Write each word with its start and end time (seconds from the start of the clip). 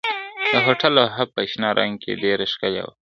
د 0.51 0.53
هوټل 0.65 0.91
لوحه 0.97 1.23
په 1.33 1.41
شنه 1.51 1.69
رنګ 1.79 1.93
کې 2.03 2.19
ډېره 2.23 2.45
ښکلې 2.53 2.81
وه. 2.85 2.91